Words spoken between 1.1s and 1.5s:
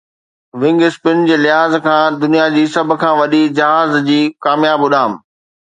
جي